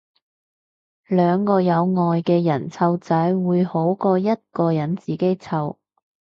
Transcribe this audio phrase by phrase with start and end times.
[1.09, 5.75] 兩個有愛嘅人湊仔會好過一個人自己湊